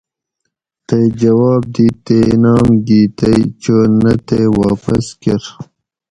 تئ 0.87 1.03
جواب 1.21 1.61
دِیت 1.73 1.95
تے 2.05 2.17
انعام 2.33 2.69
گی 2.87 3.01
تئ 3.17 3.39
چو 3.61 3.77
نہ 4.01 4.13
تے 4.27 4.39
واپس 4.59 5.05
کۤر 5.21 5.43